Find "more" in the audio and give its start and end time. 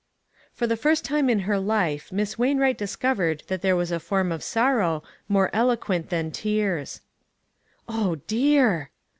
5.29-5.51